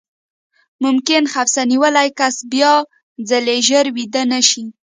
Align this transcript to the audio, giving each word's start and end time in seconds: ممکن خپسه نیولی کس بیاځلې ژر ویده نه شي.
ممکن 0.83 1.23
خپسه 1.33 1.61
نیولی 1.71 2.09
کس 2.19 2.35
بیاځلې 2.51 3.57
ژر 3.67 3.85
ویده 3.95 4.23
نه 4.31 4.39
شي. 4.49 4.65